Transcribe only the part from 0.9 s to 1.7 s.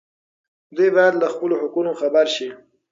باید له خپلو